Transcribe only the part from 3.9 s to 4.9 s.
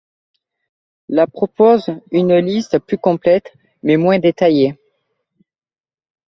moins détaillée.